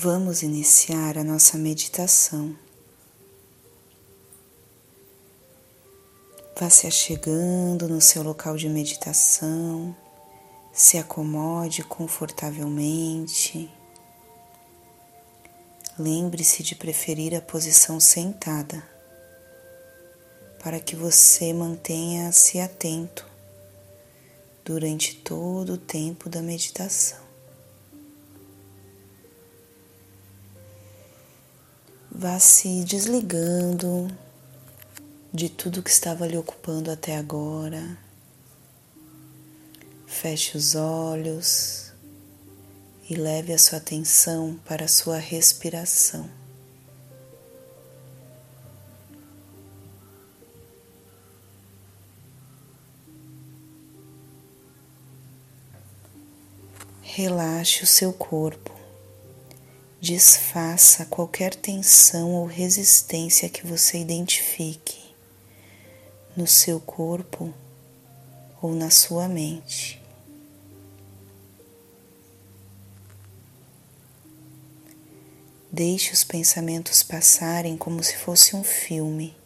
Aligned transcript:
Vamos 0.00 0.44
iniciar 0.44 1.18
a 1.18 1.24
nossa 1.24 1.58
meditação. 1.58 2.56
Vá 6.56 6.70
se 6.70 6.86
achegando 6.86 7.88
no 7.88 8.00
seu 8.00 8.22
local 8.22 8.56
de 8.56 8.68
meditação, 8.68 9.96
se 10.72 10.98
acomode 10.98 11.82
confortavelmente. 11.82 13.68
Lembre-se 15.98 16.62
de 16.62 16.76
preferir 16.76 17.34
a 17.34 17.40
posição 17.40 17.98
sentada, 17.98 18.80
para 20.62 20.78
que 20.78 20.94
você 20.94 21.52
mantenha-se 21.52 22.60
atento 22.60 23.28
durante 24.64 25.16
todo 25.16 25.72
o 25.72 25.76
tempo 25.76 26.28
da 26.28 26.40
meditação. 26.40 27.27
Vá 32.20 32.40
se 32.40 32.82
desligando 32.82 34.08
de 35.32 35.48
tudo 35.48 35.84
que 35.84 35.90
estava 35.90 36.26
lhe 36.26 36.36
ocupando 36.36 36.90
até 36.90 37.16
agora. 37.16 37.96
Feche 40.04 40.58
os 40.58 40.74
olhos 40.74 41.92
e 43.08 43.14
leve 43.14 43.52
a 43.52 43.58
sua 43.58 43.78
atenção 43.78 44.58
para 44.66 44.86
a 44.86 44.88
sua 44.88 45.16
respiração. 45.16 46.28
Relaxe 57.00 57.84
o 57.84 57.86
seu 57.86 58.12
corpo. 58.12 58.77
Desfaça 60.00 61.04
qualquer 61.06 61.56
tensão 61.56 62.30
ou 62.34 62.46
resistência 62.46 63.48
que 63.48 63.66
você 63.66 63.98
identifique 63.98 65.12
no 66.36 66.46
seu 66.46 66.78
corpo 66.78 67.52
ou 68.62 68.76
na 68.76 68.90
sua 68.90 69.26
mente. 69.26 70.00
Deixe 75.70 76.12
os 76.12 76.22
pensamentos 76.22 77.02
passarem 77.02 77.76
como 77.76 78.00
se 78.00 78.16
fosse 78.18 78.54
um 78.54 78.62
filme, 78.62 79.36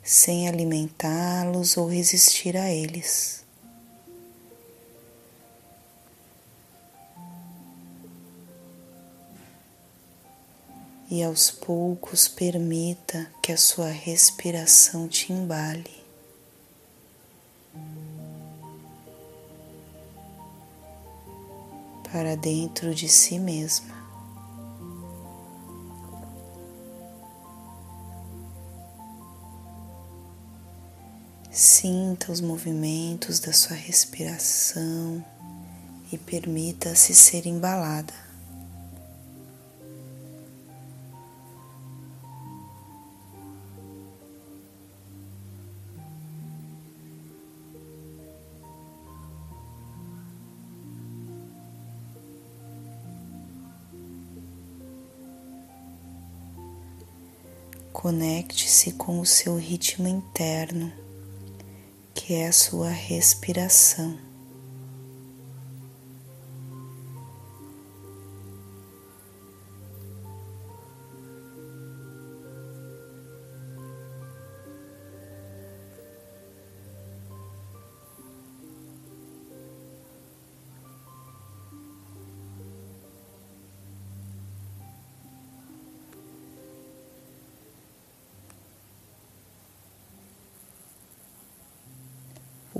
sem 0.00 0.48
alimentá-los 0.48 1.76
ou 1.76 1.88
resistir 1.88 2.56
a 2.56 2.70
eles. 2.70 3.45
E 11.10 11.22
aos 11.22 11.50
poucos 11.50 12.26
permita 12.26 13.30
que 13.42 13.52
a 13.52 13.56
sua 13.56 13.88
respiração 13.88 15.06
te 15.06 15.32
embale. 15.32 16.04
Para 22.10 22.36
dentro 22.36 22.94
de 22.94 23.08
si 23.08 23.38
mesma. 23.38 23.94
Sinta 31.50 32.32
os 32.32 32.40
movimentos 32.40 33.38
da 33.40 33.52
sua 33.52 33.76
respiração 33.76 35.24
e 36.12 36.18
permita-se 36.18 37.14
ser 37.14 37.46
embalada. 37.46 38.25
Conecte-se 58.06 58.92
com 58.92 59.18
o 59.18 59.26
seu 59.26 59.56
ritmo 59.56 60.06
interno, 60.06 60.92
que 62.14 62.34
é 62.34 62.46
a 62.46 62.52
sua 62.52 62.88
respiração. 62.88 64.25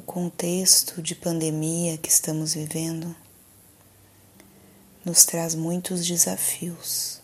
Contexto 0.06 1.02
de 1.02 1.16
pandemia 1.16 1.98
que 1.98 2.08
estamos 2.08 2.54
vivendo 2.54 3.14
nos 5.04 5.24
traz 5.24 5.54
muitos 5.54 6.06
desafios. 6.06 7.20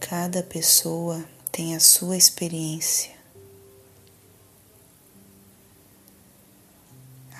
Cada 0.00 0.42
pessoa 0.42 1.24
tem 1.50 1.74
a 1.76 1.80
sua 1.80 2.16
experiência. 2.16 3.14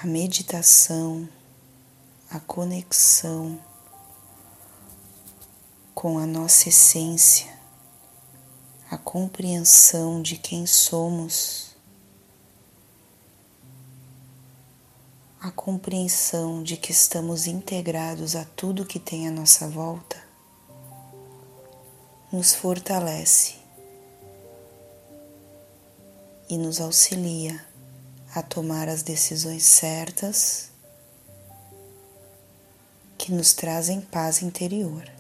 A 0.01 0.07
meditação, 0.07 1.29
a 2.31 2.39
conexão 2.39 3.61
com 5.95 6.19
a 6.19 6.27
nossa 6.27 6.69
essência 6.69 7.54
a 8.91 8.99
compreensão 8.99 10.21
de 10.21 10.37
quem 10.37 10.67
somos, 10.67 11.75
a 15.41 15.51
compreensão 15.51 16.63
de 16.63 16.77
que 16.77 16.93
estamos 16.93 17.47
integrados 17.47 18.37
a 18.37 18.45
tudo 18.45 18.85
que 18.85 18.99
tem 18.99 19.27
à 19.27 19.31
nossa 19.31 19.69
volta, 19.69 20.23
nos 22.31 22.55
fortalece 22.55 23.55
e 26.49 26.59
nos 26.59 26.81
auxilia 26.81 27.65
a 28.35 28.43
tomar 28.43 28.89
as 28.89 29.03
decisões 29.03 29.65
certas 29.65 30.71
que 33.17 33.33
nos 33.33 33.55
trazem 33.55 34.01
paz 34.01 34.43
interior. 34.43 35.14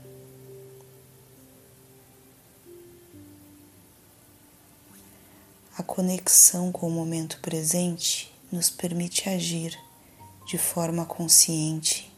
A 5.76 5.82
conexão 5.82 6.70
com 6.70 6.86
o 6.86 6.90
momento 6.90 7.40
presente 7.40 8.32
nos 8.52 8.70
permite 8.70 9.28
agir 9.28 9.76
de 10.46 10.56
forma 10.56 11.04
consciente, 11.04 12.12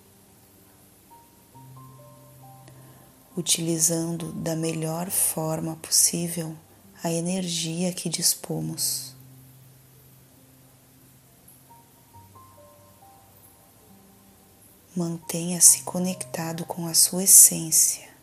utilizando 3.34 4.31
da 4.31 4.55
melhor 4.55 5.09
forma 5.11 5.75
possível 5.76 6.55
a 7.03 7.11
energia 7.11 7.94
que 7.94 8.11
dispomos. 8.11 9.14
Mantenha-se 14.94 15.82
conectado 15.82 16.67
com 16.67 16.87
a 16.87 16.93
sua 16.93 17.25
essência 17.25 18.15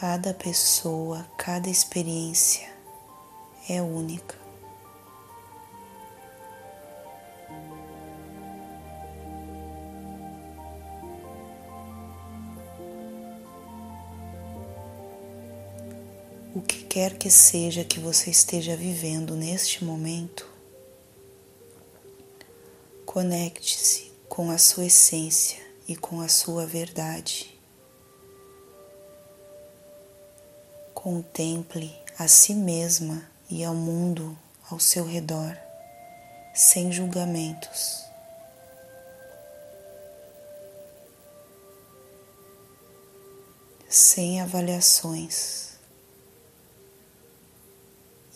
Cada 0.00 0.32
pessoa, 0.32 1.26
cada 1.36 1.68
experiência 1.68 2.70
é 3.68 3.82
única. 3.82 4.36
O 16.54 16.60
que 16.60 16.84
quer 16.84 17.18
que 17.18 17.28
seja 17.28 17.82
que 17.82 17.98
você 17.98 18.30
esteja 18.30 18.76
vivendo 18.76 19.34
neste 19.34 19.84
momento, 19.84 20.48
conecte-se 23.04 24.12
com 24.28 24.48
a 24.52 24.58
sua 24.58 24.86
essência 24.86 25.58
e 25.88 25.96
com 25.96 26.20
a 26.20 26.28
sua 26.28 26.64
verdade. 26.64 27.57
Contemple 31.00 31.96
a 32.18 32.26
si 32.26 32.52
mesma 32.52 33.22
e 33.48 33.62
ao 33.64 33.72
mundo 33.72 34.36
ao 34.68 34.80
seu 34.80 35.06
redor, 35.06 35.56
sem 36.52 36.90
julgamentos. 36.90 38.04
Sem 43.88 44.40
avaliações 44.40 45.78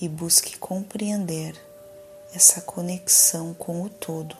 e 0.00 0.08
busque 0.08 0.56
compreender 0.56 1.60
essa 2.32 2.60
conexão 2.60 3.52
com 3.54 3.82
o 3.82 3.90
todo. 3.90 4.36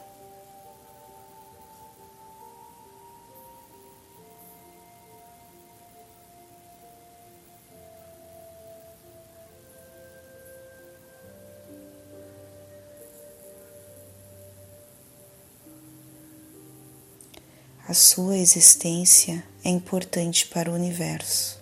A 17.93 17.95
sua 17.95 18.39
existência 18.39 19.45
é 19.63 19.69
importante 19.69 20.47
para 20.47 20.71
o 20.71 20.75
universo. 20.75 21.61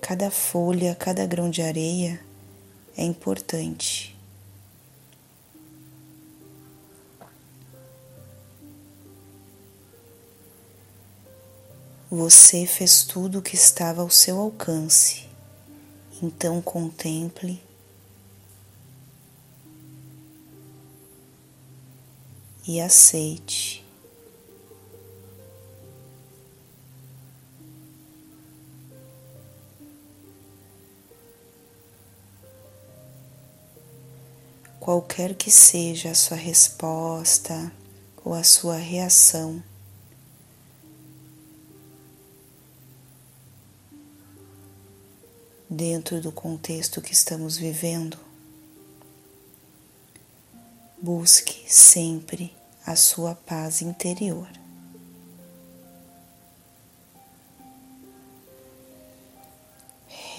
Cada 0.00 0.30
folha, 0.30 0.94
cada 0.94 1.26
grão 1.26 1.50
de 1.50 1.60
areia 1.60 2.18
é 2.96 3.04
importante. 3.04 4.16
Você 12.10 12.64
fez 12.64 13.04
tudo 13.04 13.40
o 13.40 13.42
que 13.42 13.54
estava 13.54 14.00
ao 14.00 14.08
seu 14.08 14.38
alcance, 14.40 15.28
então 16.22 16.62
contemple 16.62 17.67
e 22.68 22.82
aceite. 22.82 23.82
Qualquer 34.78 35.34
que 35.34 35.50
seja 35.50 36.10
a 36.10 36.14
sua 36.14 36.36
resposta 36.36 37.72
ou 38.22 38.34
a 38.34 38.44
sua 38.44 38.76
reação, 38.76 39.62
dentro 45.70 46.20
do 46.20 46.30
contexto 46.30 47.00
que 47.00 47.14
estamos 47.14 47.56
vivendo, 47.56 48.18
busque 51.00 51.64
sempre 51.72 52.57
a 52.88 52.96
sua 52.96 53.34
paz 53.34 53.82
interior. 53.82 54.48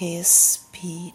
Respire. 0.00 1.12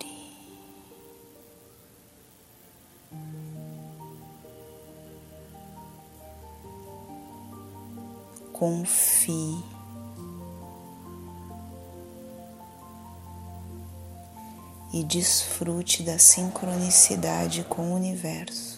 Confie. 8.53 9.61
E 14.93 15.03
desfrute 15.03 16.01
da 16.01 16.17
sincronicidade 16.17 17.65
com 17.65 17.91
o 17.91 17.95
universo. 17.95 18.74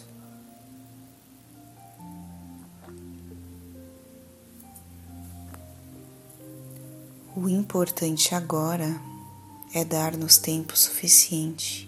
O 7.40 7.48
importante 7.48 8.34
agora 8.34 9.00
é 9.72 9.86
dar-nos 9.86 10.40
tempo 10.40 10.76
suficiente 10.76 11.88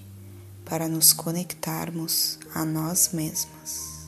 para 0.63 0.88
nos 0.88 1.12
conectarmos 1.12 2.38
a 2.54 2.63
nós 2.63 3.10
mesmas. 3.12 3.99